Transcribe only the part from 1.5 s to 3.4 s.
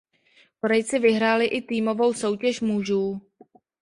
týmovou soutěž mužů.